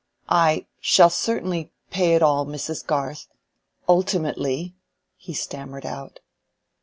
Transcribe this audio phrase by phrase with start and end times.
[0.33, 2.83] "I shall certainly pay it all, Mrs.
[2.87, 4.73] Garth—ultimately,"
[5.15, 6.21] he stammered out.